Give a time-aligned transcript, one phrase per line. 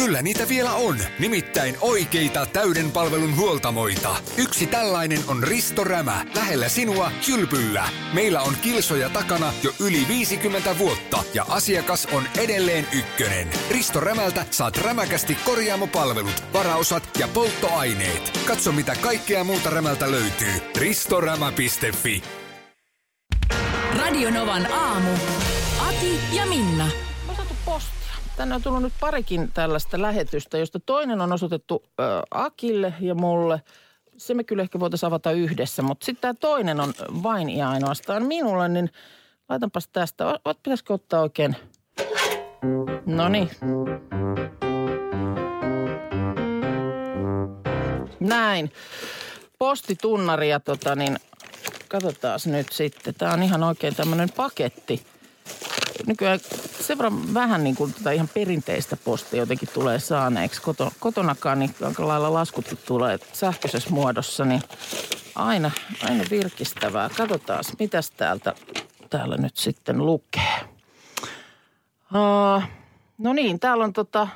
[0.00, 4.16] Kyllä niitä vielä on, nimittäin oikeita täyden palvelun huoltamoita.
[4.36, 7.88] Yksi tällainen on Risto Rämä, lähellä sinua, kylpyllä.
[8.12, 13.48] Meillä on kilsoja takana jo yli 50 vuotta ja asiakas on edelleen ykkönen.
[13.70, 18.38] Risto Rämältä saat rämäkästi korjaamopalvelut, varaosat ja polttoaineet.
[18.46, 20.52] Katso mitä kaikkea muuta Rämältä löytyy.
[20.76, 22.22] ristorämä.fi
[23.98, 25.10] Radionovan aamu.
[25.88, 26.88] Ati ja Minna.
[27.36, 28.09] Saatu postia.
[28.40, 33.62] Tänne on tullut nyt parikin tällaista lähetystä, josta toinen on osoitettu ö, Akille ja mulle.
[34.16, 36.92] Se me kyllä ehkä voitaisiin avata yhdessä, mutta sitten tämä toinen on
[37.22, 38.90] vain ja ainoastaan minulle, niin
[39.48, 40.26] laitanpas tästä.
[40.26, 41.56] O- o- Pitäisikö ottaa oikein?
[43.06, 43.50] No niin.
[48.20, 48.72] Näin.
[49.58, 51.16] Postitunnari ja tota niin,
[51.88, 53.14] katsotaan nyt sitten.
[53.14, 55.02] Tämä on ihan oikein tämmöinen paketti
[56.06, 56.40] nykyään
[56.80, 60.62] sen verran vähän niin kuin tätä ihan perinteistä postia jotenkin tulee saaneeksi.
[60.62, 64.62] Koto, kotonakaan niin aika lailla laskutkin tulee sähköisessä muodossa, niin
[65.34, 65.70] aina,
[66.02, 67.10] aina virkistävää.
[67.16, 68.54] Katsotaan, mitäs täältä,
[69.10, 70.60] täällä nyt sitten lukee.
[72.14, 72.62] Uh,
[73.18, 74.28] no niin, täällä on tota,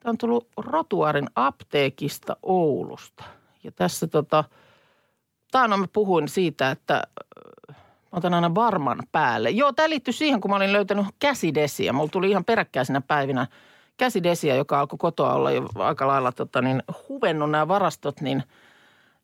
[0.00, 3.24] tää on tullut Rotuarin apteekista Oulusta.
[3.64, 4.44] Ja tässä tota,
[5.50, 7.02] taannoin mä puhuin siitä, että
[8.12, 9.50] Mä otan aina varman päälle.
[9.50, 11.92] Joo, tämä liittyy siihen, kun mä olin löytänyt käsidesiä.
[11.92, 13.46] Mulla tuli ihan peräkkäisinä päivinä
[13.96, 18.42] käsidesiä, joka alkoi kotoa olla jo aika lailla tota, niin, huvennut nämä varastot, niin,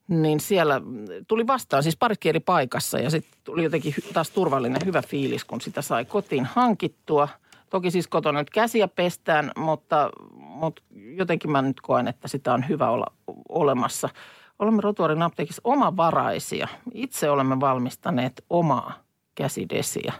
[0.07, 0.81] niin siellä
[1.27, 2.99] tuli vastaan siis parikin eri paikassa.
[2.99, 7.27] Ja sitten tuli jotenkin taas turvallinen, hyvä fiilis, kun sitä sai kotiin hankittua.
[7.69, 12.69] Toki siis kotona nyt käsiä pestään, mutta, mutta jotenkin mä nyt koen, että sitä on
[12.69, 13.05] hyvä olla
[13.49, 14.09] olemassa–
[14.59, 16.67] Olemme Rotuarin apteekissa omavaraisia.
[16.93, 19.03] Itse olemme valmistaneet omaa
[19.35, 20.13] käsidesiä.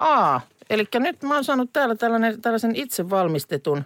[0.00, 3.84] Aa, eli nyt mä oon saanut täällä tällainen, tällaisen itse valmistetun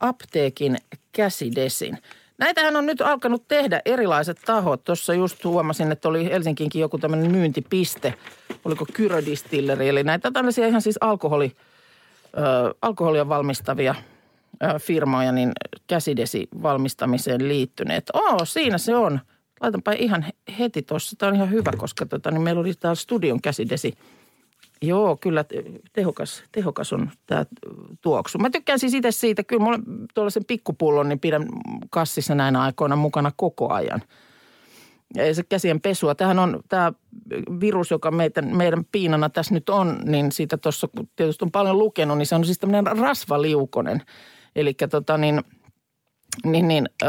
[0.00, 0.76] apteekin
[1.12, 1.98] käsidesin.
[2.38, 4.84] Näitähän on nyt alkanut tehdä erilaiset tahot.
[4.84, 8.14] Tuossa just huomasin, että oli Helsinkiinkin joku tämmöinen myyntipiste.
[8.64, 11.52] Oliko Kyrödistilleri, eli näitä tällaisia ihan siis alkoholi,
[12.38, 13.94] ö, alkoholia valmistavia
[14.78, 15.52] firmoja, niin
[15.86, 18.10] käsidesi valmistamiseen liittyneet.
[18.14, 19.20] Oo, siinä se on.
[19.60, 20.24] Laitanpa ihan
[20.58, 21.16] heti tuossa.
[21.18, 23.94] Tämä on ihan hyvä, koska tota, niin meillä oli täällä studion käsidesi.
[24.82, 27.46] Joo, kyllä te- tehokas, tehokas on tämä
[28.00, 28.38] tuoksu.
[28.38, 29.78] Mä tykkään siis itse siitä, kyllä mulla
[30.14, 31.46] tuollaisen pikkupullon niin pidän
[31.90, 34.02] kassissa näinä aikoina mukana koko ajan.
[35.32, 36.14] Se käsien pesua.
[36.14, 36.92] Tämähän on tämä
[37.60, 42.18] virus, joka meidän, meidän piinana tässä nyt on, niin siitä tuossa tietysti on paljon lukenut,
[42.18, 44.02] niin se on siis tämmöinen rasvaliukonen.
[44.56, 45.40] Eli tota niin,
[46.44, 47.06] niin, niin ö,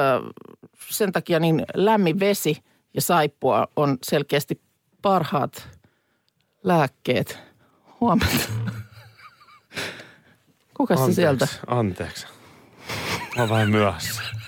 [0.89, 2.57] sen takia niin lämmin vesi
[2.93, 4.61] ja saippua on selkeästi
[5.01, 5.69] parhaat
[6.63, 7.39] lääkkeet.
[8.01, 8.35] Huomenta.
[10.77, 11.47] Kuka se sieltä?
[11.67, 12.27] Anteeksi.
[13.37, 14.38] Mä vähän myöhässä.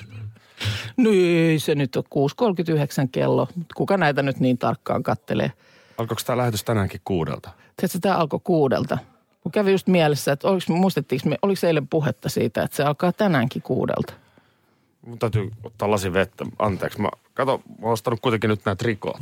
[1.01, 3.47] No ei se nyt on 6.39 kello.
[3.75, 5.51] Kuka näitä nyt niin tarkkaan kattelee?
[5.97, 7.49] Alkoiko tämä lähetys tänäänkin kuudelta?
[7.77, 8.97] Tiedätkö, tämä alkoi kuudelta.
[9.43, 13.11] Mun kävi just mielessä, että oliko, muistettiinko me, oliko eilen puhetta siitä, että se alkaa
[13.11, 14.13] tänäänkin kuudelta?
[15.05, 16.45] Mun täytyy ottaa lasi vettä.
[16.59, 17.01] Anteeksi.
[17.01, 19.21] Mä, kato, mä oon ostanut kuitenkin nyt nämä trikoot.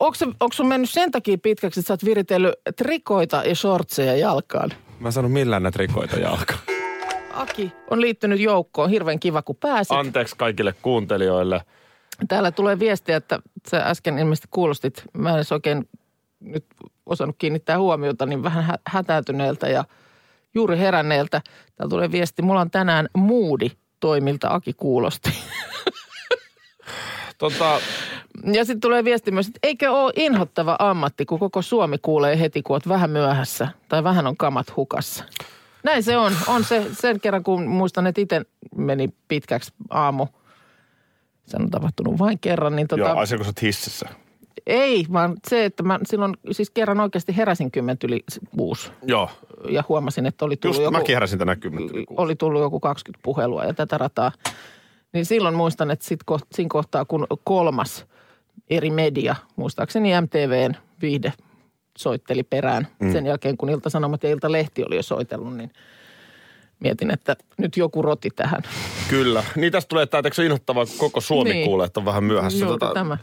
[0.00, 4.16] Onko, se, onko sun mennyt sen takia pitkäksi, että sä oot viritellyt trikoita ja shortseja
[4.16, 4.70] jalkaan?
[5.00, 6.60] Mä en saanut millään näitä trikoita jalkaan.
[7.32, 8.90] Aki on liittynyt joukkoon.
[8.90, 9.92] Hirveän kiva, kun pääsit.
[9.92, 11.60] Anteeksi kaikille kuuntelijoille.
[12.28, 13.38] Täällä tulee viestiä, että
[13.68, 15.88] sä äsken ilmeisesti kuulostit, mä en edes oikein
[16.40, 16.64] nyt
[17.06, 19.84] osannut kiinnittää huomiota, niin vähän hä- hätääntyneeltä ja
[20.54, 21.40] juuri heränneeltä.
[21.76, 23.70] Täällä tulee viesti, mulla on tänään moodi
[24.00, 25.30] toimilta Aki kuulosti.
[27.38, 27.80] Tota,
[28.52, 32.62] Ja sitten tulee viesti myös, että eikö ole inhottava ammatti, kun koko Suomi kuulee heti,
[32.62, 35.24] kun oot vähän myöhässä tai vähän on kamat hukassa.
[35.84, 36.32] Näin se on.
[36.48, 38.42] On se sen kerran, kun muistan, että itse
[38.76, 40.26] meni pitkäksi aamu.
[41.46, 44.08] Se on tapahtunut vain kerran, niin tota, joo, asia kun sä hississä.
[44.66, 48.24] ei, vaan se, että mä silloin siis kerran oikeasti heräsin kymmentä yli
[48.56, 49.30] kuusi Joo.
[49.68, 52.22] ja huomasin, että oli tullut Just joku, mäkin heräsin tänään kymmentä yli kuusi.
[52.22, 54.32] oli tullut joku 20 puhelua ja tätä rataa.
[55.12, 58.06] Niin silloin muistan, että sit koht, siinä kohtaa, kun kolmas
[58.70, 61.32] eri media, muistaakseni MTVn viihde
[61.98, 62.86] soitteli perään.
[63.00, 63.12] Mm.
[63.12, 65.70] Sen jälkeen, kun Ilta-Sanomat ja Ilta-Lehti oli jo soitellut, niin
[66.80, 68.62] mietin, että nyt joku roti tähän.
[69.08, 69.44] Kyllä.
[69.56, 71.64] Niin tästä tulee, että eikö inhottavaa, kun koko Suomi Niin.
[71.64, 72.64] kuulee, että on vähän myöhässä.
[72.64, 73.18] Juuri tämä.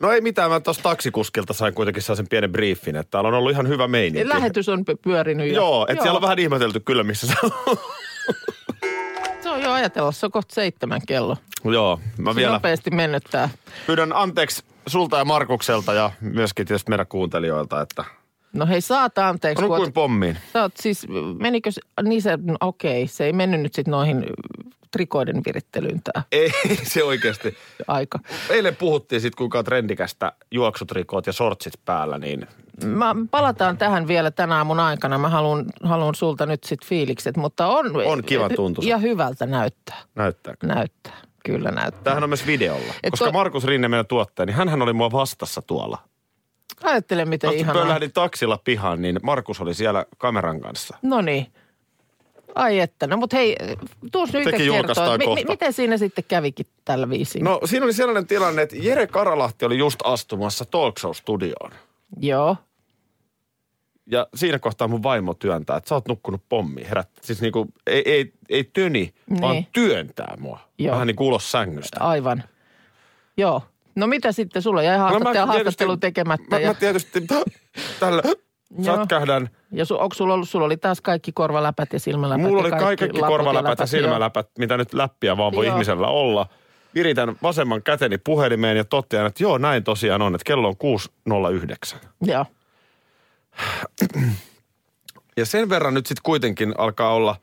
[0.00, 3.52] No ei mitään, mä tuossa taksikuskilta sain kuitenkin sellaisen pienen briefin, että täällä on ollut
[3.52, 4.28] ihan hyvä meininki.
[4.28, 5.54] Lähetys on py- pyörinyt jo.
[5.54, 7.50] Joo, että siellä on vähän ihmetelty kyllä, missä on
[9.70, 11.36] jo ajatella, se on kohta seitsemän kello.
[11.64, 13.48] Joo, mä Se vielä nopeasti mennyt tää.
[13.86, 18.04] pyydän anteeksi sulta ja Markukselta ja myöskin tietysti meidän kuuntelijoilta, että
[18.52, 19.66] No hei, saat anteeksi.
[19.66, 20.38] Kuin oot- pommiin.
[20.52, 21.06] Sä oot siis,
[21.38, 24.26] menikö se, niin se, no okei, se ei mennyt nyt sitten noihin
[24.90, 26.50] trikoiden virittelyyn tämä Ei
[26.82, 27.56] se oikeasti.
[27.88, 28.18] aika.
[28.50, 32.46] Eilen puhuttiin sitten, kuinka on trendikästä juoksutrikoot ja sortsit päällä, niin
[32.84, 35.18] Mä palataan tähän vielä tänä aamun aikana.
[35.18, 37.96] Mä haluan, haluan sulta nyt sitten fiilikset, mutta on...
[38.06, 38.90] On kivan tuntuisa.
[38.90, 39.96] Ja hyvältä näyttää.
[40.14, 40.66] näyttääkö?
[40.66, 41.12] Näyttää.
[41.44, 42.02] Kyllä näyttää.
[42.04, 42.94] Tämähän on myös videolla.
[43.02, 45.98] Et Koska to- Markus Rinne, meidän tuottaja, niin hänhän oli mua vastassa tuolla.
[46.82, 47.88] Ajattele, miten kun ihanaa.
[47.88, 50.96] lähdin taksilla pihaan, niin Markus oli siellä kameran kanssa.
[51.02, 51.46] No niin.
[52.54, 53.56] Ai että, no mutta hei,
[54.12, 54.58] tuus nyt että
[55.18, 55.48] mi- kohta.
[55.48, 57.44] miten siinä sitten kävikin tällä viisiin?
[57.44, 61.72] No siinä oli sellainen tilanne, että Jere Karalahti oli just astumassa Talk Show-studioon.
[62.20, 62.56] Joo.
[64.06, 66.86] Ja siinä kohtaa mun vaimo työntää, että sä oot nukkunut pommiin.
[66.86, 69.40] Herät, siis niinku, ei, ei, ei töni, niin.
[69.40, 70.58] vaan työntää mua.
[70.78, 70.92] Joo.
[70.92, 72.00] Vähän niin kuin ulos sängystä.
[72.00, 72.42] Aivan.
[73.36, 73.62] Joo.
[73.94, 76.56] No mitä sitten, sulla jäi haastattelu, haastattelu tekemättä.
[76.56, 77.26] Mä, ja, mä tietysti
[78.00, 78.22] tällä
[78.78, 78.96] Joo.
[78.96, 79.50] sätkähdän.
[79.72, 82.42] ja su, onko sulla ollut, sulla oli taas kaikki korvaläpät ja silmäläpät.
[82.42, 83.86] Mulla ja oli kaikki, kaikki korvaläpät ja joo.
[83.86, 85.74] silmäläpät, mitä nyt läppiä vaan voi Joo.
[85.74, 86.46] ihmisellä olla.
[86.94, 90.98] Viritän vasemman käteni puhelimeen ja totean, että joo, näin tosiaan on, että kello on
[91.94, 91.96] 6.09.
[92.22, 92.46] Joo.
[95.36, 97.36] Ja sen verran nyt sitten kuitenkin alkaa olla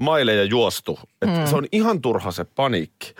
[0.00, 0.98] maileja juostu.
[1.22, 1.46] Että mm.
[1.46, 3.14] se on ihan turha se paniikki.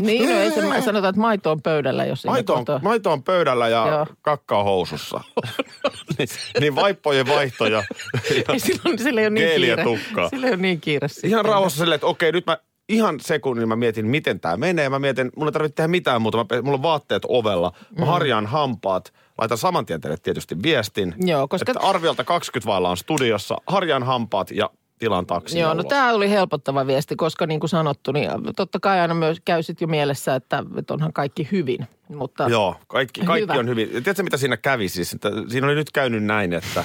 [0.00, 2.80] Niin, no ei se, sanotaan, että maito on pöydällä, jos Maito on, kotoa.
[2.82, 4.06] maito on pöydällä ja Joo.
[4.22, 5.20] kakka on housussa.
[6.18, 6.28] niin,
[6.60, 7.84] niin vaippojen vaihtoja.
[8.52, 9.84] Ei, silloin, sillä ei ole niin kiire.
[9.84, 10.28] tukkaa.
[10.28, 11.08] Sillä ei ole niin kiire.
[11.08, 11.30] sitten.
[11.30, 14.88] Ihan rauhassa silleen, että okei, nyt mä ihan sekunnin mä mietin, miten tämä menee.
[14.88, 16.38] Mä mietin, mun ei tarvitse tehdä mitään muuta.
[16.38, 17.72] Mä, mulla on vaatteet ovella.
[17.98, 18.10] Mä Mm.
[18.10, 19.12] harjaan hampaat.
[19.38, 21.14] Laitan saman tien teille tietysti viestin.
[21.18, 23.56] Joo, koska- Että arviolta 20 vailla on studiossa.
[23.66, 28.12] Harjaan hampaat ja tilaan taksin Joo, no tämä oli helpottava viesti, koska niin kuin sanottu,
[28.12, 31.86] niin totta kai aina myös käy sit jo mielessä, että, että onhan kaikki hyvin.
[32.08, 33.60] Mutta Joo, kaikki, kaikki Hyvä.
[33.60, 33.88] on hyvin.
[33.88, 35.12] Ja Tiedätkö, mitä siinä kävi siis?
[35.12, 36.84] Että siinä oli nyt käynyt näin, että,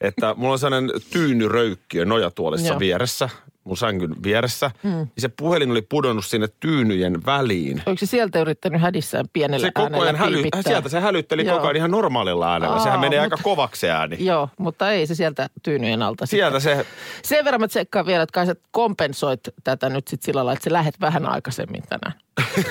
[0.00, 2.78] että mulla on sellainen tyynyröykkiö nojatuolissa Joo.
[2.78, 3.28] vieressä,
[3.66, 4.70] mun sängyn vieressä.
[4.82, 4.98] Mm.
[5.00, 7.82] Ja se puhelin oli pudonnut sinne tyynyjen väliin.
[7.86, 10.62] Onko se sieltä yrittänyt hädissään pienellä Se koko ajan häly, piipittää?
[10.62, 11.54] sieltä se hälytteli Joo.
[11.56, 12.76] koko ajan ihan normaalilla äänellä.
[12.76, 14.16] Aa, Sehän menee mutta- aika kovaksi ääni.
[14.20, 16.26] Joo, mutta ei se sieltä tyynyjen alta.
[16.26, 16.38] sitten.
[16.38, 16.86] Sieltä se,
[17.22, 20.64] Sen verran mä tsekkaan vielä, että kai sä kompensoit tätä nyt sitten sillä lailla, että
[20.64, 22.20] sä lähet vähän aikaisemmin tänään.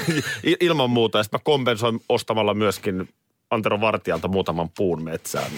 [0.59, 1.17] ilman muuta.
[1.17, 3.09] Ja sitten mä kompensoin ostamalla myöskin
[3.51, 5.51] Antero Vartijalta muutaman puun metsään.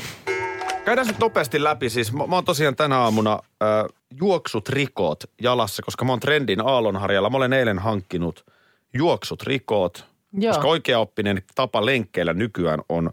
[0.88, 1.90] Käydään nyt nopeasti läpi.
[1.90, 3.86] Siis mä, mä oon tosiaan tänä aamuna äh,
[4.20, 7.30] juoksutrikoot jalassa, koska mä oon trendin aallonharjalla.
[7.30, 8.46] Mä olen eilen hankkinut
[8.94, 10.54] juoksutrikoot, Joo.
[10.54, 13.12] koska oikeaoppinen tapa lenkkeillä nykyään on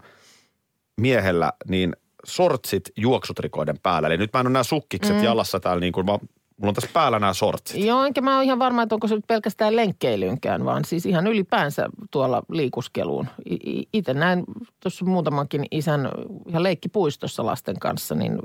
[1.01, 1.95] miehellä niin
[2.25, 4.07] sortsit juoksutrikoiden päällä.
[4.07, 5.23] Eli nyt mä en ole nämä sukkikset mm.
[5.23, 6.17] jalassa täällä niin kuin, mä,
[6.57, 7.83] mulla on tässä päällä nämä sortsit.
[7.83, 11.27] Joo, enkä mä ole ihan varma, että onko se nyt pelkästään lenkkeilynkään, vaan siis ihan
[11.27, 13.27] ylipäänsä tuolla liikuskeluun.
[13.93, 14.43] Itse näin
[14.79, 16.09] tuossa muutamankin isän
[16.47, 18.39] ihan leikkipuistossa lasten kanssa, niin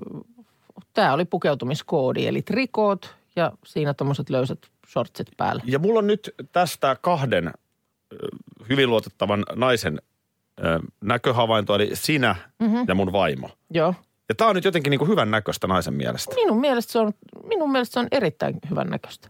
[0.92, 4.58] tämä oli pukeutumiskoodi, eli trikoot ja siinä tuommoiset löysät
[4.88, 5.62] shortsit päällä.
[5.66, 7.50] Ja mulla on nyt tästä kahden
[8.68, 10.02] hyvin luotettavan naisen
[11.00, 12.84] näköhavainto, eli sinä mm-hmm.
[12.88, 13.50] ja mun vaimo.
[13.70, 13.94] Joo.
[14.28, 16.34] Ja tää on nyt jotenkin niin kuin hyvän näköistä naisen mielestä.
[16.34, 17.12] Minun mielestä se on,
[17.50, 19.29] minun mielestä se on erittäin hyvän näköistä.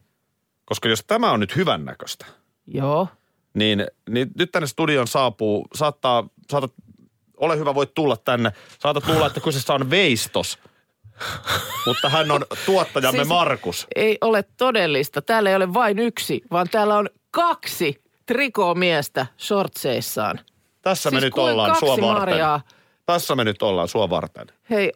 [0.65, 2.27] Koska jos tämä on nyt hyvän näköistä,
[2.67, 3.09] Joo.
[3.55, 6.73] niin, niin nyt tänne studion saapuu, saattaa, saatat,
[7.37, 8.53] ole hyvä, voit tulla tänne.
[8.79, 10.59] Saatat luulla, että kyseessä on veistos,
[11.87, 13.87] mutta hän on tuottajamme Siis- Markus.
[13.97, 15.23] Ei ole todellista.
[15.23, 20.41] Täällä ei ole vain yksi, vaan täällä on kaksi trikoomiestä shortseissaan.
[20.83, 22.13] Tässä me siis nyt kuin ollaan kaksi sua varten.
[22.21, 22.61] Marjaa.
[23.07, 24.47] Tässä me nyt ollaan sua varten.
[24.71, 24.93] Hei,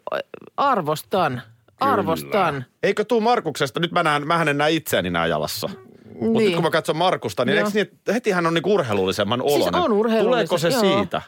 [0.57, 1.43] arvostan.
[1.81, 2.65] Arvostan.
[2.83, 3.81] Eikö tuu Markuksesta?
[3.81, 5.69] Nyt mä, näen, mä en näe itseäni nää jalassa.
[5.69, 6.45] Mutta Niin.
[6.45, 9.75] nyt kun mä katson Markusta, niin eikö niin, että heti hän on niinku urheilullisemman oloinen?
[9.83, 10.99] on urheilullisempi, Tuleeko se joo.
[10.99, 11.23] siitä?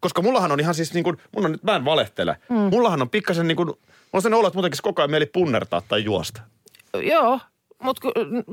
[0.00, 2.36] Koska mullahan on ihan siis niin kuin, mun on nyt, mä en valehtele.
[2.48, 2.56] Mm.
[2.56, 3.78] Mullahan on pikkasen niin kuin, mulla
[4.12, 6.40] on sen olo, että muutenkin koko ajan mieli punnertaa tai juosta.
[7.02, 7.40] Joo,
[7.82, 8.08] mutta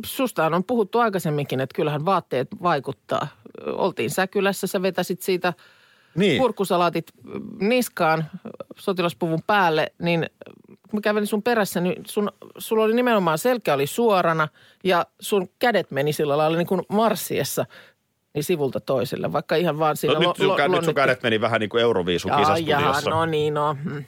[0.05, 3.27] sustahan on puhuttu aikaisemminkin, että kyllähän vaatteet vaikuttaa.
[3.65, 5.53] Oltiin Säkylässä, sä vetäsit siitä
[6.15, 6.41] Niin.
[6.41, 7.05] kurkkusalaatit
[7.59, 8.25] niskaan
[8.77, 10.29] sotilaspuvun päälle, niin
[10.89, 14.47] kun mä kävelin sun perässä, niin sun, sulla oli nimenomaan selkä oli suorana
[14.83, 17.65] ja sun kädet meni sillä lailla niin kuin marssiessa
[18.33, 20.13] niin sivulta toiselle, vaikka ihan vaan siinä...
[20.13, 23.09] No, nyt, sun, kä- nyt sun kädet meni vähän niin kuin Euroviisun kisastudiossa.
[23.09, 23.77] no niin, no.
[23.83, 24.05] mm.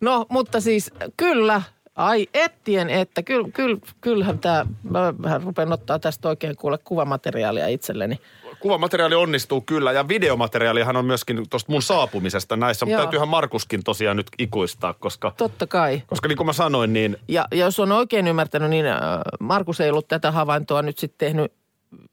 [0.00, 1.62] No, mutta siis kyllä,
[1.96, 7.66] ai ettien, että kyllä, kyllä, kyllähän tämä, mä vähän rupean ottaa tästä oikein kuule kuvamateriaalia
[7.68, 8.20] itselleni.
[8.60, 14.16] Kuvamateriaali onnistuu kyllä ja videomateriaalihan on myöskin tuosta mun saapumisesta näissä, mutta täytyyhän Markuskin tosiaan
[14.16, 16.02] nyt ikuistaa, koska, Totta kai.
[16.06, 18.98] koska niin kuin mä sanoin, niin Ja, ja jos on oikein ymmärtänyt, niin äh,
[19.40, 21.52] Markus ei ollut tätä havaintoa nyt sitten tehnyt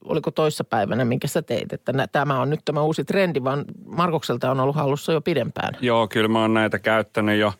[0.05, 4.51] oliko toissapäivänä, minkä sä teit, että nä- tämä on nyt tämä uusi trendi, vaan Markokselta
[4.51, 5.77] on ollut hallussa jo pidempään.
[5.81, 7.53] Joo, kyllä mä oon näitä käyttänyt jo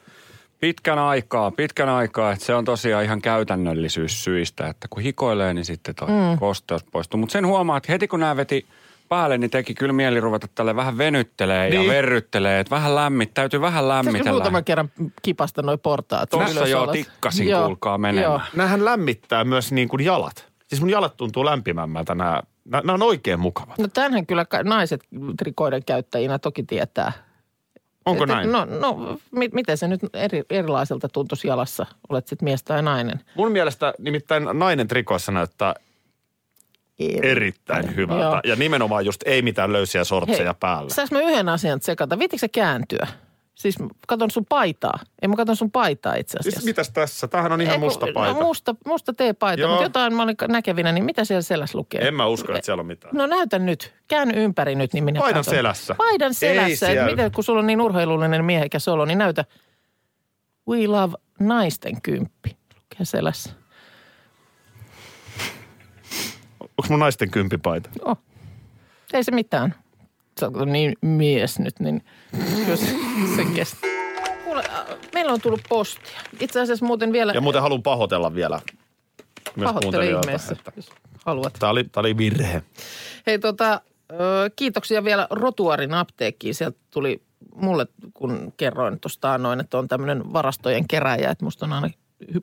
[0.60, 2.32] pitkän aikaa, pitkän aikaa.
[2.32, 6.40] Että se on tosiaan ihan käytännöllisyyssyistä, että kun hikoilee, niin sitten toi mm.
[6.40, 7.20] kosteus poistuu.
[7.20, 8.66] Mutta sen huomaa, että heti kun nämä veti
[9.10, 11.84] päälle, niin teki kyllä mieli ruveta tälle vähän venyttelee niin.
[11.84, 12.60] Ja verryttelee.
[12.60, 14.32] Että vähän lämmit, täytyy vähän lämmitellä.
[14.32, 16.30] muutaman kerran kipasta noi portaat?
[16.34, 16.94] Ylös joo, alas?
[16.94, 18.32] tikkasin, Joo, kuulkaa menemään.
[18.32, 18.42] joo.
[18.56, 20.50] Nämähän lämmittää myös niin kuin jalat.
[20.68, 22.16] Siis mun jalat tuntuu lämpimämmältä.
[22.16, 23.78] Nämä, nämä on oikein mukavat.
[23.78, 25.02] No tämänhän kyllä naiset
[25.38, 27.12] trikoiden käyttäjinä toki tietää.
[28.10, 28.52] Onko Että- näin?
[28.52, 33.20] No, no mi- miten se nyt eri, erilaiselta tuntuisi jalassa, olet sitten mies tai nainen?
[33.36, 35.76] Mun mielestä nimittäin nainen trikoissa näyttää
[37.22, 38.24] erittäin hyvältä.
[38.24, 38.40] Joo.
[38.44, 40.90] Ja nimenomaan just ei mitään löysiä sortseja Hei, päällä.
[40.90, 42.20] Saanko mä yhden asian tsekata?
[42.20, 43.08] Viitikö se kääntyä?
[43.60, 43.76] Siis
[44.08, 45.00] katon sun paitaa.
[45.22, 46.60] Ei mä katon sun paitaa itse asiassa.
[46.60, 47.28] Siis mitäs tässä?
[47.28, 48.40] Tämähän on ihan Ei, kun- musta paita.
[48.40, 49.70] No, musta, musta teepaita, Joo.
[49.70, 52.08] mutta jotain mä olin näkevinä, niin mitä siellä selässä lukee?
[52.08, 53.16] En mä usko, että siellä on mitään.
[53.16, 53.94] No näytä nyt.
[54.08, 55.54] Käänny ympäri nyt, niin minä Paidan katson.
[55.54, 55.96] selässä.
[55.96, 56.88] Paidan selässä.
[56.88, 57.12] Ei siellä.
[57.12, 59.46] miten, kun sulla on niin urheilullinen miehekäs olo, niin näytä.
[60.70, 62.58] We love naisten kymppi.
[62.76, 63.50] Lukee selässä.
[66.60, 67.90] Onko mun naisten kympipaita?
[68.06, 68.18] Oh.
[69.14, 69.76] Ei se mitään.
[70.40, 72.04] Sä oot niin mies nyt, niin
[72.56, 72.96] kyllä se,
[73.56, 73.90] kestää.
[74.44, 76.20] Kuule, äh, meillä on tullut postia.
[76.40, 78.60] Itse asiassa muuten vielä Ja muuten haluan pahoitella vielä
[79.56, 80.90] myös pahoittele ihmeessä, että jos
[81.26, 81.54] haluat.
[81.60, 82.64] Tämä oli, tämä oli virhe.
[83.28, 83.82] Hei tota,
[84.56, 86.56] kiitoksia vielä Rotuarin apteekkiin.
[86.56, 87.22] Sieltä tuli
[87.56, 91.90] mulle, kun kerroin tuosta noin, että on tämmöinen varastojen keräjä, että musta on aina,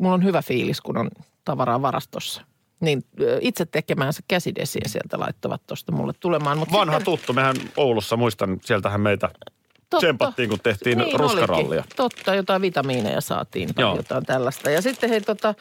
[0.00, 1.10] mulla on hyvä fiilis, kun on
[1.44, 2.42] tavaraa varastossa.
[2.80, 3.02] Niin
[3.40, 6.59] itse tekemäänsä käsidesiä sieltä laittavat tuosta mulle tulemaan.
[6.59, 9.97] Mut Vanha sitten- tuttu, mehän Oulussa, muistan, sieltähän meitä Totta.
[9.97, 11.66] tsempattiin, kun tehtiin niin ruskarallia.
[11.68, 11.97] olikin.
[11.97, 13.97] Totta, jotain vitamiineja saatiin tai Joo.
[13.97, 14.71] jotain tällaista.
[14.71, 15.54] Ja sitten hei tota,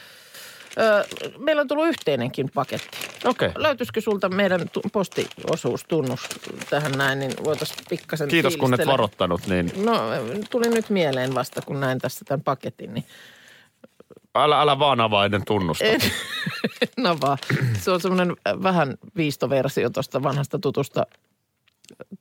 [0.78, 1.06] ö,
[1.38, 2.98] meillä on tullut yhteinenkin paketti.
[3.26, 3.50] Okei.
[3.56, 6.22] Löytyisikö sulta meidän tu- postiosuustunnus
[6.70, 10.02] tähän näin, niin voitaisiin pikkasen Kiitos, kun et varoittanut, niin No
[10.50, 13.06] tuli nyt mieleen vasta, kun näin tässä tämän paketin, niin
[14.36, 15.86] älä, älä vaan avaa ennen tunnusta.
[15.86, 16.00] en,
[16.98, 17.38] no vaan.
[17.80, 21.06] Se on semmoinen vähän viistoversio tuosta vanhasta tutusta,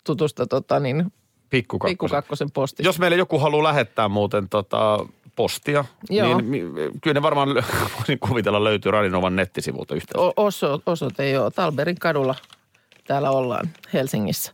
[0.05, 1.13] tutusta tota niin,
[1.51, 1.93] Pikkukakkosen.
[1.93, 2.83] pikkukakkosen postista.
[2.89, 5.07] Jos meille joku haluaa lähettää muuten tota
[5.37, 6.41] postia, Joo.
[6.41, 7.49] niin kyllä ne varmaan
[7.97, 10.27] voisin kuvitella löytyy Radinovan nettisivulta yhteydessä.
[10.41, 12.35] O- oso, osoite joo, Talberin kadulla
[13.07, 14.53] täällä ollaan Helsingissä.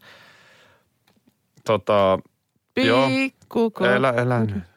[1.65, 2.19] Tota,
[2.77, 3.09] Joo.
[3.09, 3.85] Pikkuko.
[3.87, 4.70] elä, elä nyt.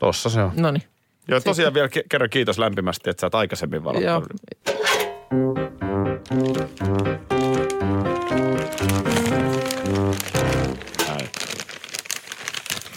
[0.00, 0.52] Tossa se on.
[0.56, 0.82] No niin.
[1.28, 3.82] Joo, tosiaan vielä ke- kerran kiitos lämpimästi, että sä oot aikaisemmin.
[11.08, 11.28] Näin.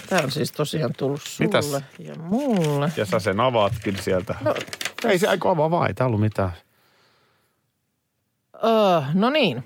[0.10, 1.72] Tämä on siis tosiaan tullut sulle Mitäs?
[2.00, 2.92] ja mulle.
[2.98, 4.36] Ja sä sen avaatkin sieltä.
[4.42, 4.56] No,
[5.10, 6.52] Ei se aika avaa vaan, ei tää ollut mitään.
[8.64, 9.64] öö, no niin.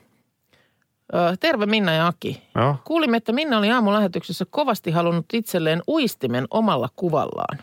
[1.39, 2.41] Terve Minna ja Aki.
[2.55, 2.75] Joo.
[2.83, 7.57] Kuulimme, että Minna oli aamulähetyksessä kovasti halunnut itselleen uistimen omalla kuvallaan.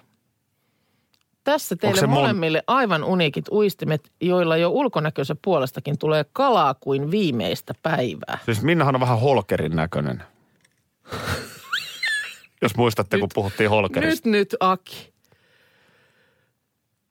[1.44, 7.10] Tässä teille se mon- molemmille aivan uniikit uistimet, joilla jo ulkonäkönsä puolestakin tulee kalaa kuin
[7.10, 8.38] viimeistä päivää.
[8.44, 10.22] Siis Minnahan on vähän holkerin näköinen.
[12.62, 14.28] Jos muistatte, kun puhuttiin holkerista.
[14.28, 15.12] Nyt, nyt Aki.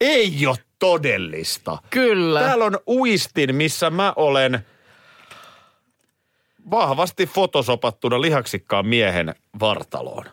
[0.02, 1.78] Ei ole todellista.
[1.90, 2.40] Kyllä.
[2.40, 4.66] Täällä on uistin, missä mä olen
[6.72, 10.25] vahvasti fotosopattuna lihaksikkaan miehen vartaloon.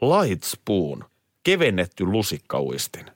[0.00, 1.04] Light spoon,
[1.42, 3.06] kevennetty lusikkauistin.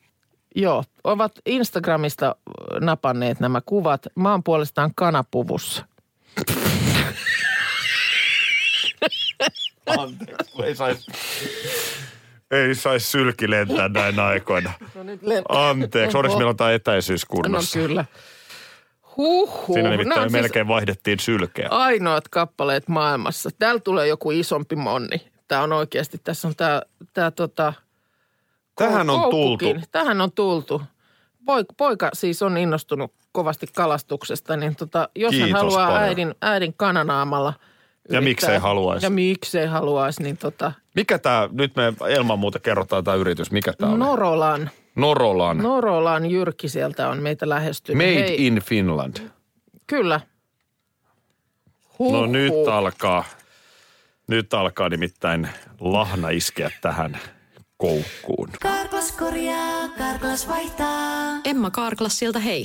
[0.56, 2.36] Joo, ovat Instagramista
[2.80, 4.06] napanneet nämä kuvat.
[4.14, 5.86] Mä oon puolestaan kanapuvussa.
[9.98, 11.10] Anteeksi, ei saisi
[12.50, 14.72] ei sais sylki lentää näin aikoina.
[14.94, 15.02] No
[15.48, 17.78] Anteeksi, onneksi meillä on tämä etäisyys No kunnossa.
[17.78, 18.04] kyllä.
[19.16, 19.74] Huhhuh.
[19.74, 21.68] Siinä nimittäin on siis melkein vaihdettiin sylkeä.
[21.70, 23.50] ainoat kappaleet maailmassa.
[23.58, 25.26] Täällä tulee joku isompi monni.
[25.48, 27.72] Tämä on oikeasti, tässä on tämä, tämä tota,
[28.76, 29.66] Tähän on tultu.
[29.92, 30.82] Tähän on tultu.
[31.44, 36.02] Poika, poika siis on innostunut kovasti kalastuksesta, niin tota, jos hän Kiitos haluaa paljon.
[36.02, 37.52] äidin, äidin kananaamalla
[38.10, 39.06] Ja miksei haluaisi.
[39.06, 43.72] Ja miksei haluaisi, niin tota, Mikä tämä, nyt me ilman muuta kerrotaan tämä yritys, mikä
[43.72, 43.98] tämä on?
[43.98, 45.58] Norolan, Norolan.
[45.58, 48.06] Norolan Jyrki sieltä on meitä lähestynyt.
[48.06, 49.16] Made Hei, in Finland.
[49.86, 50.20] Kyllä.
[51.98, 52.28] No Huhhuh.
[52.28, 53.24] nyt alkaa,
[54.26, 55.48] nyt alkaa nimittäin
[55.80, 57.18] lahna iskeä tähän
[57.76, 58.48] koukkuun.
[58.62, 61.40] Karklas korjaa, Karklas vaihtaa.
[61.44, 62.64] Emma Karklassilta hei.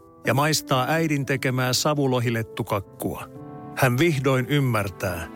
[0.25, 3.29] ja maistaa äidin tekemää savulohilettukakkua,
[3.77, 5.27] hän vihdoin ymmärtää,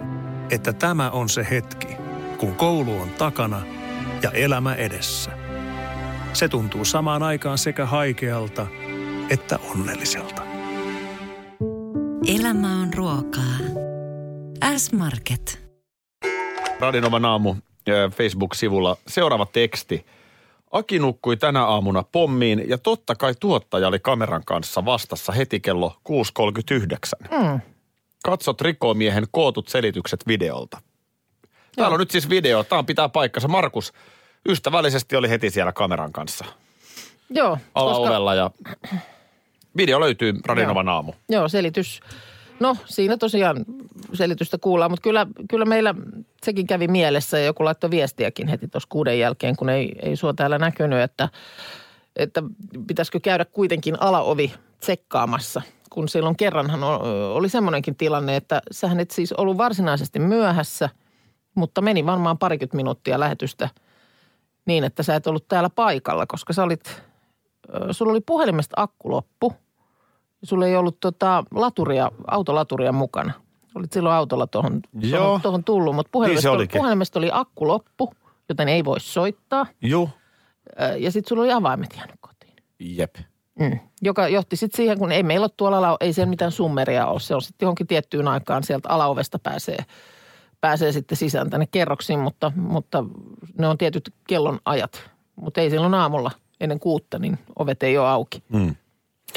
[0.52, 1.88] että tämä on se hetki,
[2.38, 3.62] kun koulu on takana
[4.22, 5.32] ja elämä edessä.
[6.34, 8.68] Se tuntuu samaan aikaan sekä haikealta
[9.30, 10.42] että onnelliselta.
[12.28, 13.58] Elämä on ruokaa.
[14.78, 15.66] S-Market.
[16.80, 17.56] Radinovan aamu
[17.90, 20.06] ö, Facebook-sivulla seuraava teksti.
[20.76, 25.96] Aki nukkui tänä aamuna pommiin ja totta kai tuottaja oli kameran kanssa vastassa heti kello
[26.10, 27.38] 6.39.
[27.38, 27.60] Mm.
[28.26, 30.82] Katsot rikomiehen kootut selitykset videolta.
[31.76, 32.64] Täällä on nyt siis video.
[32.64, 33.48] Tämä pitää paikkansa.
[33.48, 33.94] Markus
[34.50, 36.46] ystävällisesti oli heti siellä kameran kanssa
[37.30, 38.52] Joo, alaovella ja
[39.78, 41.14] video löytyy Radinovan aamu.
[41.30, 42.00] Joo, selitys.
[42.60, 43.66] No siinä tosiaan
[44.14, 45.96] selitystä kuullaan, mutta kyllä, kyllä meillä
[46.44, 50.34] sekin kävi mielessä ja joku laittoi viestiäkin heti tuossa kuuden jälkeen, kun ei, ei sua
[50.34, 51.30] täällä näkynyt, että,
[52.16, 52.44] että
[52.88, 55.62] pitäisikö käydä kuitenkin alaovi tsekkaamassa.
[55.90, 56.84] Kun silloin kerranhan
[57.34, 60.90] oli semmoinenkin tilanne, että sähän et siis ollut varsinaisesti myöhässä,
[61.56, 63.70] mutta meni varmaan parikymmentä minuuttia lähetystä
[64.66, 67.02] niin, että sä et ollut täällä paikalla, koska sä olit,
[67.92, 69.54] sulla oli puhelimesta akku loppu–
[70.46, 73.34] Sulla ei ollut tota laturia, autolaturia mukana.
[73.76, 76.80] Olit silloin autolla tuohon, tuohon, tuohon tullut, mutta Niin puhelimesta, oli, olikin.
[76.80, 78.14] puhelimesta oli akku loppu,
[78.50, 79.66] joten ei voi soittaa.
[79.82, 80.10] Joo.
[80.82, 82.54] Ö, Ja sitten sulla oli avaimet jäänyt kotiin.
[82.80, 83.16] Jep.
[83.60, 83.80] Mm.
[84.02, 87.20] Joka johti sitten siihen, kun ei meillä ole tuolla, ei siellä mitään summeria ole.
[87.20, 89.78] Se on sitten johonkin tiettyyn aikaan sieltä alaovesta pääsee,
[90.62, 93.04] pääsee sitten sisään tänne kerroksiin, mutta, mutta
[93.58, 95.10] ne on tietyt kellon ajat.
[95.36, 98.44] Mutta ei silloin aamulla ennen kuutta, niin ovet ei ole auki.
[98.50, 98.76] Mm.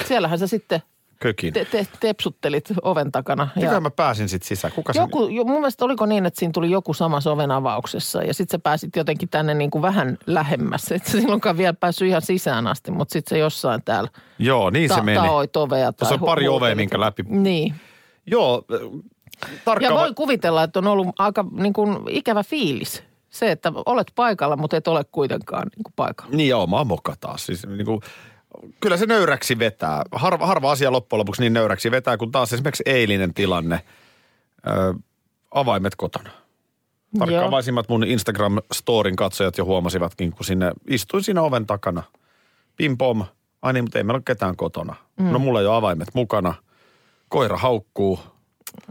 [0.06, 0.82] Siellähän sä sitten
[1.20, 1.52] Kökin.
[1.54, 3.48] te, te, tepsuttelit oven takana.
[3.56, 4.72] Miten mä pääsin sitten sisään?
[4.74, 8.22] Kuka se joku, jo, mun mielestä oliko niin, että siinä tuli joku samassa oven avauksessa
[8.22, 10.92] ja sitten sä pääsit jotenkin tänne niin kuin vähän lähemmäs.
[10.92, 14.88] Et sä silloinkaan vielä päässyt ihan sisään asti, mutta sitten se jossain täällä Joo, niin
[14.88, 15.18] se ta- meni.
[15.18, 15.92] taoit ovea.
[15.92, 17.22] Tai on pari hu- ovea, minkä läpi.
[17.28, 17.74] Niin.
[18.26, 18.80] Joo, äh,
[19.64, 23.02] tarkka Ja voi kuvitella, että on ollut aika niin kuin ikävä fiilis.
[23.30, 26.36] Se, että olet paikalla, mutta et ole kuitenkaan niin kuin paikalla.
[26.36, 27.46] Niin joo, mä moka taas.
[27.46, 28.00] Siis, niin kuin,
[28.80, 30.02] kyllä se nöyräksi vetää.
[30.12, 33.80] Harva, harva asia loppujen lopuksi niin nöyräksi vetää, kun taas esimerkiksi eilinen tilanne.
[34.66, 34.94] Ö,
[35.50, 36.30] avaimet kotona.
[37.18, 42.02] Tarkkaavaisimmat mun Instagram-storin katsojat jo huomasivatkin, kun sinne istuin siinä oven takana.
[42.76, 43.24] Pim pom.
[43.62, 44.94] Ai niin, mutta ei meillä ole ketään kotona.
[45.16, 45.32] Mm.
[45.32, 46.54] No mulla ei ole avaimet mukana.
[47.28, 48.20] Koira haukkuu.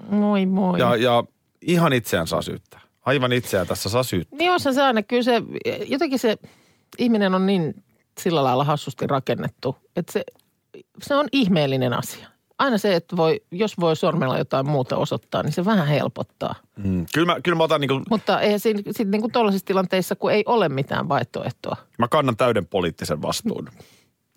[0.09, 0.79] Moi moi.
[0.79, 1.23] Ja, ja
[1.61, 2.81] ihan itseään saa syyttää.
[3.05, 4.37] Aivan itseään tässä saa syyttää.
[4.37, 5.41] Niin on se aina, kyllä se,
[5.87, 6.37] jotenkin se
[6.97, 7.83] ihminen on niin
[8.19, 10.23] sillä lailla hassusti rakennettu, että se,
[11.03, 12.27] se on ihmeellinen asia.
[12.57, 16.55] Aina se, että voi, jos voi sormella jotain muuta osoittaa, niin se vähän helpottaa.
[16.77, 17.05] Mm.
[17.13, 20.15] Kyllä, mä, kyllä mä otan niin kuin, Mutta eihän siinä sitten niin kuin tuollaisissa tilanteissa,
[20.15, 21.77] kun ei ole mitään vaihtoehtoa.
[21.97, 23.69] mä kannan täyden poliittisen vastuun.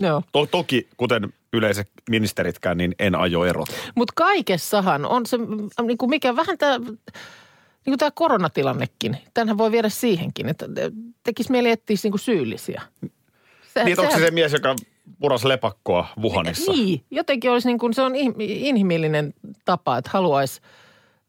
[0.01, 0.23] Joo.
[0.33, 3.73] To, toki, kuten yleiset ministeritkään, niin en aio erota.
[3.95, 5.47] Mutta kaikessahan on se, mm,
[5.83, 6.99] niin kuin mikä vähän tämä, niin
[7.85, 9.17] kuin tämä koronatilannekin.
[9.35, 10.67] Tänhän voi viedä siihenkin, että
[11.23, 12.83] tekisi mieli etsiä niin kuin syyllisiä.
[13.75, 14.77] Se, Niin, onko se se mies, joka
[15.21, 16.73] puras lepakkoa Wuhanissa?
[16.73, 20.61] Niin, jotenkin olisi niin kuin, se on inhimillinen tapa, että haluaisi,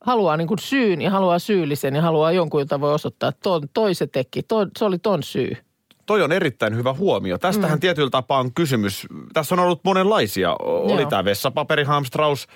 [0.01, 3.61] haluaa niin kuin syyn ja haluaa syyllisen ja haluaa jonkun, jota voi osoittaa, että ton,
[3.73, 5.57] toi se teki, toi, se oli ton syy.
[6.05, 7.37] Toi on erittäin hyvä huomio.
[7.37, 7.81] Tästähän mm.
[7.81, 9.07] tietyllä tapaa on kysymys.
[9.33, 10.55] Tässä on ollut monenlaisia.
[10.59, 11.09] Oli Joo.
[11.09, 12.47] tämä vessapaperihamstraus.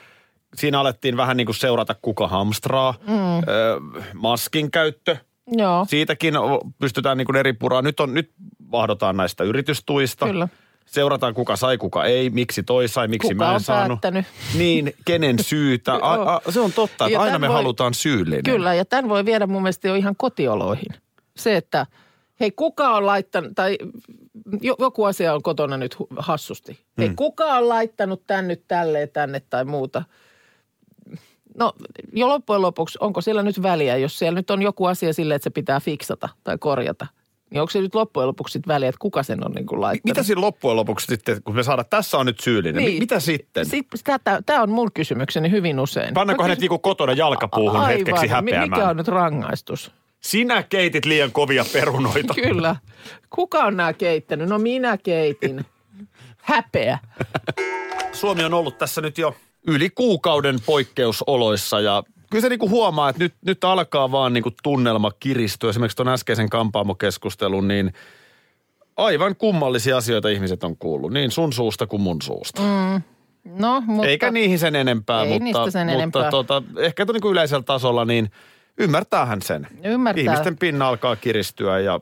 [0.55, 2.93] Siinä alettiin vähän niin kuin seurata, kuka hamstraa.
[3.07, 3.15] Mm.
[3.47, 3.79] Öö,
[4.13, 5.17] maskin käyttö.
[5.51, 6.33] Joo, Siitäkin
[6.79, 7.81] pystytään niin kuin eri puraa.
[7.81, 8.31] Nyt, on, nyt
[8.71, 10.25] vahdotaan näistä yritystuista.
[10.25, 10.47] Kyllä.
[10.85, 14.01] Seurataan, kuka sai, kuka ei, miksi toi sai, miksi Kuka mä en saanut.
[14.01, 14.25] päättänyt.
[14.57, 15.93] Niin, kenen syytä.
[16.01, 18.43] A, a, se on totta, että aina me voi- halutaan syyllinen.
[18.43, 18.73] kyllä.
[18.73, 20.87] Ja tämän voi viedä mun mielestä jo ihan kotioloihin.
[21.37, 21.85] Se, että
[22.39, 23.77] hei kuka on laittanut, tai
[24.61, 26.79] jo- joku asia on kotona nyt hassusti.
[26.97, 27.15] Hei Hmm.
[27.15, 30.03] kuka on laittanut tän nyt tälleen tänne tai muuta.
[31.57, 31.73] No
[32.13, 35.43] jo loppujen lopuksi, onko siellä nyt väliä, jos siellä nyt on joku asia silleen, että
[35.43, 37.07] se pitää fiksata tai korjata.
[37.55, 40.05] Niin onko se nyt loppujen lopuksi sit väliä, että kuka sen on niin kuin laittanut?
[40.05, 42.99] Mitä siinä loppujen lopuksi sitten, kun me saadaan, tässä on nyt syyllinen, niin.
[42.99, 43.65] mitä sitten?
[44.45, 46.13] Tämä on mun kysymykseni hyvin usein.
[46.13, 47.97] Pannaanko hänet kysyn- niinku kotona jalkapuuhun Aivan.
[47.97, 48.69] hetkeksi häpeämään?
[48.69, 49.91] Mikä on nyt rangaistus?
[50.21, 52.33] Sinä keitit liian kovia perunoita.
[52.43, 52.75] Kyllä.
[53.29, 54.49] Kuka on nämä keittänyt?
[54.49, 55.65] No minä keitin.
[56.37, 56.99] Häpeä.
[58.11, 59.35] Suomi on ollut tässä nyt jo
[59.67, 62.03] yli kuukauden poikkeusoloissa ja
[62.35, 65.69] kyllä se niinku huomaa, että nyt, nyt alkaa vaan niinku tunnelma kiristyä.
[65.69, 67.93] Esimerkiksi tuon äskeisen kampaamokeskustelun, niin
[68.97, 71.13] aivan kummallisia asioita ihmiset on kuullut.
[71.13, 72.61] Niin sun suusta kuin mun suusta.
[72.61, 73.01] Mm.
[73.59, 74.07] No, mutta...
[74.07, 76.31] Eikä niihin sen enempää, Ei mutta, sen mutta enempää.
[76.31, 78.31] Tota, ehkä niin kuin yleisellä tasolla, niin
[78.77, 79.67] ymmärtäähän sen.
[79.83, 80.23] Ymmärtää.
[80.23, 81.99] Ihmisten pinna alkaa kiristyä ja,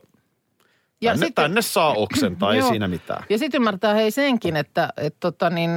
[1.04, 2.68] Ja tänne, sitten- tänne saa oksentaa, ei Joo.
[2.68, 3.24] siinä mitään.
[3.30, 5.70] Ja sitten ymmärtää hei senkin, että et tota niin,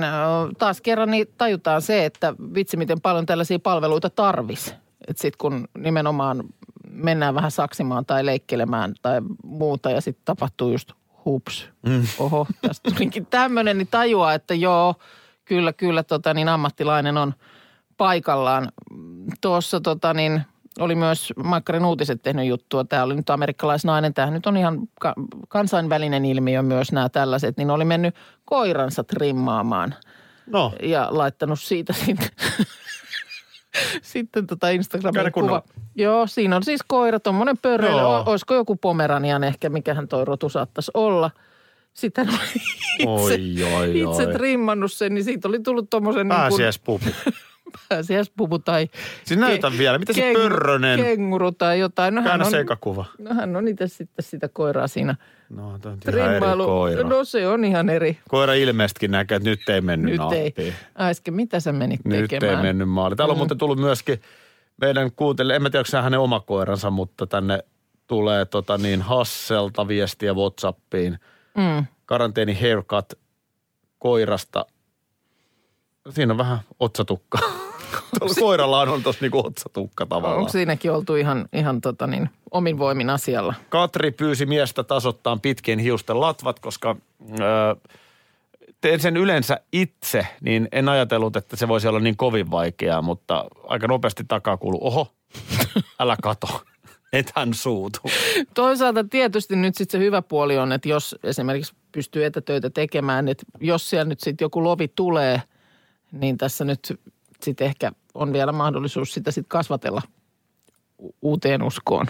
[0.57, 4.75] taas kerran niin tajutaan se, että vitsi miten paljon tällaisia palveluita tarvis.
[5.07, 6.43] Että sitten kun nimenomaan
[6.89, 10.91] mennään vähän saksimaan tai leikkelemään tai muuta ja sitten tapahtuu just
[11.25, 11.69] hups.
[11.85, 12.03] Mm.
[12.19, 14.95] Oho, tästä tulikin tämmöinen, niin tajuaa, että joo,
[15.45, 17.33] kyllä, kyllä tota niin ammattilainen on
[17.97, 18.71] paikallaan.
[19.41, 20.41] Tuossa tota niin,
[20.79, 22.83] oli myös Maikkarin uutiset tehnyt juttua.
[22.83, 24.13] Tämä oli nyt amerikkalaisnainen.
[24.13, 25.13] Tämä nyt on ihan ka-
[25.47, 27.57] kansainvälinen ilmiö myös nämä tällaiset.
[27.57, 29.95] Niin oli mennyt koiransa trimmaamaan
[30.47, 32.29] No, ja laittanut siitä sitten,
[34.01, 35.63] sitten tota Instagramin kuva.
[35.95, 38.05] Joo, siinä on siis koira, tuommoinen pörröinen.
[38.05, 41.31] Olisiko joku pomeranian ehkä, mikähän toi rotu saattaisi olla.
[41.93, 42.61] Sitten hän oli
[42.99, 44.33] itse, Oi, oi, itse oi.
[44.33, 47.33] trimmannut sen, niin siitä oli tullut tuommoisen niin kuin
[47.89, 48.59] pääsiäispupu.
[48.59, 48.89] tai
[49.25, 52.15] Siis näytä vielä, miten se pörrönen, kenguru tai jotain.
[52.15, 53.05] No, käännä on, sekakuva.
[53.19, 55.15] no hän on itse sitten sitä koiraa siinä
[55.49, 56.65] No, tämä on ihan eri trimmailu.
[56.65, 57.03] koira.
[57.09, 58.17] No se on ihan eri.
[58.29, 60.53] Koira ilmeisestikin näkee, että nyt ei mennyt Nyt nappiin.
[60.57, 60.73] ei.
[60.99, 62.55] Äsken, mitä sä menit Nyt tekemään?
[62.57, 63.15] ei mennyt maali.
[63.15, 64.21] Täällä on muuten tullut myöskin
[64.81, 67.59] meidän kuuntelijoille, en mä tiedä, onko se hänen oma koiransa, mutta tänne
[68.07, 71.19] tulee tota niin Hasselta viestiä Whatsappiin.
[71.57, 71.85] Mm.
[72.05, 73.13] Karanteeni haircut
[73.99, 74.65] koirasta.
[76.09, 77.39] Siinä on vähän otsatukka.
[78.19, 80.39] Tuolla koiralla on tuossa niinku otsatukka tavallaan.
[80.39, 83.53] Onko siinäkin oltu ihan, ihan tota niin, omin voimin asialla?
[83.69, 86.95] Katri pyysi miestä tasoittaa pitkien hiusten latvat, koska
[87.39, 87.75] öö,
[88.81, 93.45] teen sen yleensä itse, niin en ajatellut, että se voisi olla niin kovin vaikeaa, mutta
[93.63, 95.11] aika nopeasti takaa kuuluu, oho,
[95.99, 96.47] älä kato,
[97.13, 97.99] et hän suutu.
[98.53, 103.43] Toisaalta tietysti nyt sitten se hyvä puoli on, että jos esimerkiksi pystyy etätöitä tekemään, että
[103.59, 105.41] jos siellä nyt sitten joku lovi tulee,
[106.11, 106.99] niin tässä nyt
[107.41, 110.01] sitten ehkä on vielä mahdollisuus sitä sitten kasvatella
[111.21, 112.05] uuteen uskoon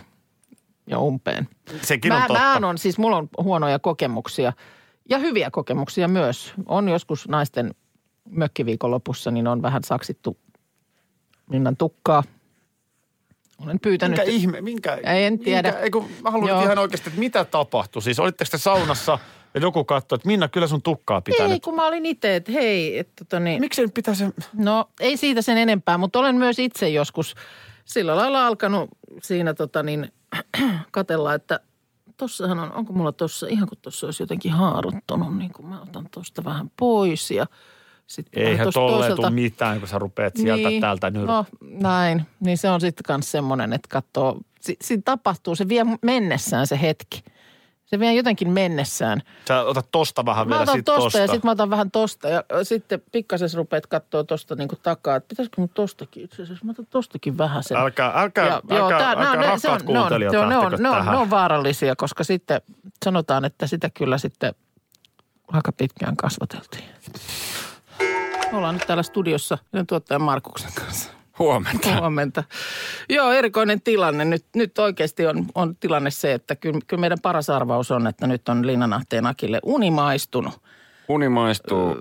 [0.89, 1.49] ja umpeen.
[1.81, 2.59] Sekin mä, on totta.
[2.59, 4.53] Mä on, siis mulla on huonoja kokemuksia
[5.09, 6.53] ja hyviä kokemuksia myös.
[6.65, 7.75] On joskus naisten
[8.29, 10.37] mökkiviikonlopussa, niin on vähän saksittu
[11.49, 12.23] Minnan tukkaa.
[13.63, 14.17] Olen pyytänyt.
[14.17, 14.93] Minkä ihme, minkä?
[14.93, 15.67] Ei, en tiedä.
[15.67, 16.63] Minkä, ei kun mä haluan Joo.
[16.63, 18.01] ihan oikeasti, että mitä tapahtui?
[18.01, 19.19] Siis olitteko te saunassa
[19.57, 21.63] ja joku katsoi, että Minna, kyllä sun tukkaa pitää Ei, nyt.
[21.63, 23.61] kun mä olin itse, että hei, että tota niin.
[23.61, 24.33] Miksi nyt pitää sen...
[24.53, 27.35] No ei siitä sen enempää, mutta olen myös itse joskus
[27.85, 28.89] sillä lailla alkanut
[29.23, 30.11] siinä tota niin,
[30.91, 31.59] katella, että
[32.17, 36.07] tossahan on, onko mulla tossa, ihan kuin tossa olisi jotenkin haaruttunut, niin kuin mä otan
[36.11, 37.45] tosta vähän pois ja
[38.07, 41.25] sitten Eihän tosta tolleen toiselta- tule mitään, kun sä rupeat sieltä niin, täältä nyt.
[41.25, 45.85] No näin, niin se on sitten myös semmoinen, että katsoo, si- siinä tapahtuu, se vie
[46.01, 47.23] mennessään se hetki.
[47.87, 49.21] Se vie jotenkin mennessään.
[49.47, 51.19] Sä otat tosta vähän Mä vielä otan sit tosta, tosta.
[51.19, 55.27] ja sitten mä otan vähän tosta ja sitten pikkasen rupeat katsoa tosta niinku takaa, että
[55.27, 57.77] pitäisikö mun tostakin itse asiassa, mä otan tostakin vähän sen.
[57.77, 60.33] Älkää, älkää, Ja- älkää, joo, tää- älkää on- ne- rakkaat se on- ne on- kuuntelijat
[60.33, 62.61] joo, ne on, ne, on, ne on vaarallisia, koska sitten
[63.05, 64.55] sanotaan, että sitä kyllä sitten
[65.47, 66.83] aika pitkään kasvateltiin.
[68.51, 71.11] Me ollaan nyt täällä studiossa tuottajan Markuksen kanssa.
[71.39, 71.99] Huomenta.
[71.99, 72.43] Huomenta.
[73.09, 74.25] Joo, erikoinen tilanne.
[74.25, 78.27] Nyt, nyt oikeasti on, on tilanne se, että kyllä, kyllä meidän paras arvaus on, että
[78.27, 80.61] nyt on Linnanahteen Akille uni maistunut
[81.07, 81.95] Uni maistuu.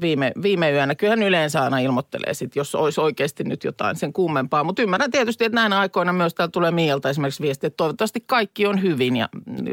[0.00, 0.94] viime, viime yönä.
[0.94, 4.64] Kyllähän yleensä aina ilmoittelee sit, jos olisi oikeasti nyt jotain sen kummempaa.
[4.64, 8.66] Mutta ymmärrän tietysti, että näinä aikoina myös täällä tulee Miilta esimerkiksi viesti, että toivottavasti kaikki
[8.66, 9.28] on hyvin ja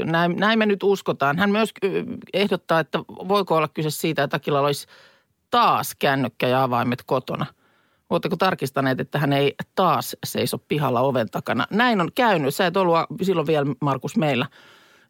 [0.06, 1.38] näin, näin me nyt uskotaan.
[1.38, 1.74] Hän myös
[2.34, 4.88] ehdottaa, että voiko olla kyse siitä, että Akilla olisi
[5.52, 7.46] taas kännykkä ja avaimet kotona.
[8.10, 11.66] Oletteko tarkistaneet, että hän ei taas seiso pihalla oven takana?
[11.70, 12.56] Näin on käynyt.
[12.56, 14.46] Sä et ollut silloin vielä, Markus, meillä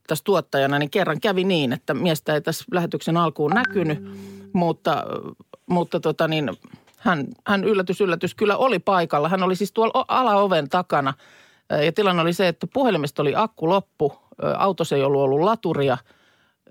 [0.08, 4.04] tässä tuottajana, niin kerran kävi niin, että miestä ei tässä lähetyksen alkuun näkynyt,
[4.54, 5.04] mutta,
[5.66, 6.50] mutta tota niin,
[6.98, 9.30] hän, hän yllätys, yllätys kyllä oli paikalla.
[9.30, 11.14] Hän oli siis tuolla alaoven takana
[11.86, 14.14] ja tilanne oli se, että puhelimesta oli akku loppu,
[14.58, 15.98] autossa ei ollut ollut laturia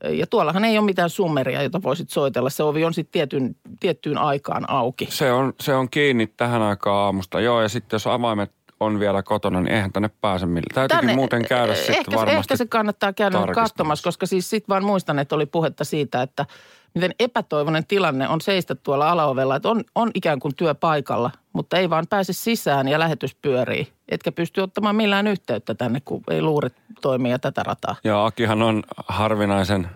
[0.05, 2.51] ja tuollahan ei ole mitään summeria, jota voisit soitella.
[2.51, 5.07] Se ovi on sitten tietyn, tiettyyn aikaan auki.
[5.11, 7.41] Se on, se on kiinni tähän aikaan aamusta.
[7.41, 10.89] Joo, ja sitten jos avaimet on vielä kotona, niin eihän tänne pääse millään.
[10.89, 12.37] Täytyykin muuten käydä eh, sitten varmasti.
[12.37, 16.47] Ehkä se kannattaa käydä katsomassa, koska siis sitten vaan muistan, että oli puhetta siitä, että
[16.95, 21.91] miten epätoivoinen tilanne on seistä tuolla alaovella, että on, on ikään kuin työpaikalla, mutta ei
[21.91, 23.89] vaan pääse sisään ja lähetys pyörii.
[24.09, 27.97] Etkä pysty ottamaan millään yhteyttä tänne, kun ei luurit toimi ja tätä rataa.
[28.05, 29.89] Ja Akihan on harvinaisen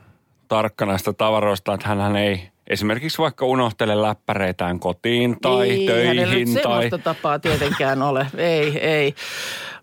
[0.49, 6.45] tarkka näistä tavaroista, että hän ei esimerkiksi vaikka unohtele läppäreitään kotiin tai Ei, hänellä nyt
[6.45, 6.55] töihin.
[6.55, 6.63] Tai...
[6.63, 8.27] semmoista tapaa tietenkään ole.
[8.37, 9.15] Ei, ei.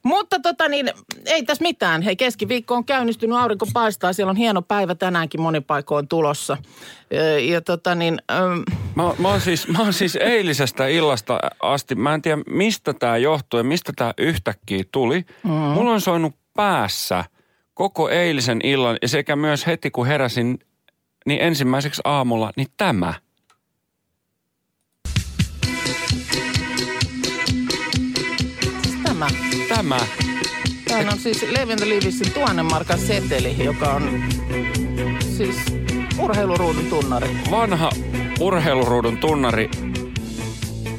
[0.03, 0.89] Mutta tota niin,
[1.25, 2.01] ei tässä mitään.
[2.01, 4.13] Hei, keskiviikko on käynnistynyt, aurinko paistaa.
[4.13, 6.57] Siellä on hieno päivä tänäänkin monipaikoin tulossa.
[7.11, 8.63] Ja, ja tota niin, äm,
[8.95, 13.17] Mä, mä, oon siis, mä oon siis eilisestä illasta asti, mä en tiedä mistä tämä
[13.17, 15.25] johtuu ja mistä tämä yhtäkkiä tuli.
[15.43, 15.51] Mm.
[15.51, 17.25] Mulla on soinut päässä
[17.73, 20.59] koko eilisen illan ja sekä myös heti kun heräsin,
[21.29, 23.13] niin ensimmäiseksi aamulla, niin tämä.
[29.03, 29.27] tämä.
[29.69, 29.99] Tämä.
[30.87, 34.23] Tämä on siis Levian Livisin tuhannen markan seteli, joka on
[35.37, 35.55] siis
[36.19, 37.27] urheiluruudun tunnari.
[37.51, 37.89] Vanha
[38.39, 39.69] urheiluruudun tunnari.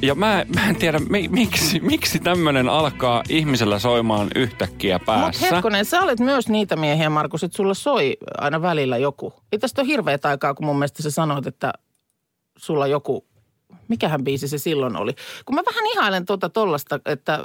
[0.02, 5.46] Ja mä, mä en tiedä, mi, miksi, miksi tämmöinen alkaa ihmisellä soimaan yhtäkkiä Mutta päässä.
[5.50, 9.32] hetkonen, sä olet myös niitä miehiä, Markus, että sulla soi aina välillä joku.
[9.52, 11.72] Ei tästä ole hirveät aikaa, kun mun mielestä sä sanoit, että
[12.58, 13.26] sulla joku,
[13.88, 15.14] mikähän biisi se silloin oli.
[15.44, 17.10] Kun mä vähän ihailen tuota tollasta, että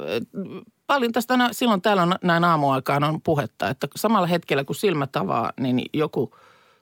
[0.86, 5.16] paljon tästä aina, silloin täällä on näin aamuaikaan on puhetta, että samalla hetkellä kun silmät
[5.16, 6.36] avaa, niin joku,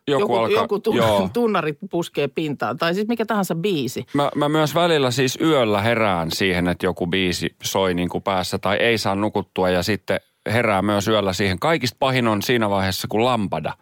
[0.08, 1.28] Joku joku, alkaa- joku tun, joo.
[1.32, 2.76] tunnari puskee pintaan.
[2.76, 4.06] Tai siis mikä tahansa biisi.
[4.12, 8.58] Mä, mä myös välillä siis yöllä herään siihen, että joku biisi soi niin kuin päässä
[8.58, 11.58] tai ei saa nukuttua ja sitten herää myös yöllä siihen.
[11.58, 13.72] Kaikista pahin on siinä vaiheessa, kun lampada.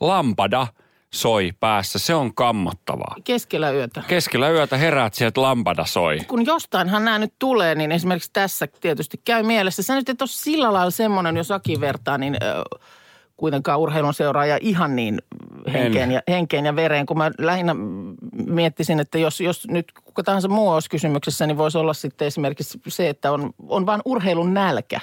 [0.00, 0.66] Lampada
[1.14, 3.16] soi päässä, se on kammottavaa.
[3.24, 4.02] Keskellä yötä.
[4.08, 6.18] Keskellä yötä heräät sieltä lampada soi.
[6.28, 9.82] kun jostainhan nämä nyt tulee, niin esimerkiksi tässä tietysti käy mielessä.
[9.82, 12.64] Se nyt et ole sillä lailla semmoinen, jos Aki vertaa, niin ö,
[13.36, 15.18] kuitenkaan urheilun seuraaja ihan niin
[15.72, 17.76] henkeen ja, henkeen ja vereen, kun mä lähinnä
[18.46, 22.80] miettisin, että jos, jos nyt kuka tahansa muu olisi kysymyksessä, niin voisi olla sitten esimerkiksi
[22.88, 25.00] se, että on, on vain urheilun nälkä.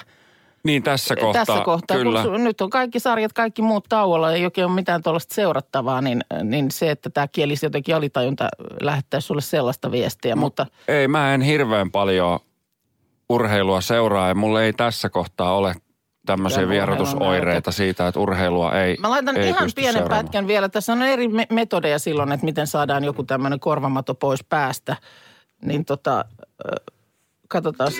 [0.64, 2.22] Niin tässä kohtaa, Tässä kohtaa, kyllä.
[2.22, 6.24] kun nyt on kaikki sarjat, kaikki muut tauolla, ei oikein ole mitään tuollaista seurattavaa, niin,
[6.42, 8.48] niin se, että tämä kielisi jotenkin alitajunta
[8.80, 12.40] lähettäisi sulle sellaista viestiä, mutta– Ei, mä en hirveän paljon
[13.28, 15.74] urheilua seuraa ja mulla ei tässä kohtaa ole
[16.26, 20.24] tämmöisiä Tämä vierotusoireita siitä, että urheilua ei Mä laitan ei ihan pysty pienen seuraamaan.
[20.24, 20.68] pätkän vielä.
[20.68, 24.96] Tässä on eri me- metodeja silloin, että miten saadaan joku tämmöinen korvamato pois päästä.
[25.62, 26.24] Niin tota,
[27.48, 27.92] katsotaan,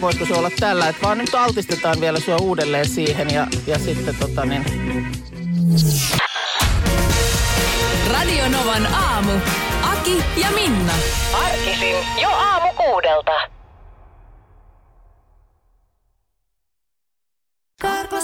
[0.00, 4.16] voisiko se olla tällä, että vaan nyt altistetaan vielä sua uudelleen siihen ja, ja sitten
[4.20, 4.64] tota niin,
[8.12, 9.32] Radio Novan aamu.
[9.92, 10.92] Aki ja Minna.
[11.44, 13.32] Arkisin jo aamu kuudelta.
[17.82, 18.23] Karklas